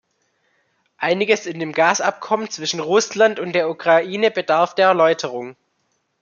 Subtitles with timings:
[0.97, 5.55] Einiges in dem Gasabkommen zwischen Russland und der Ukraine bedarf der Erläuterung.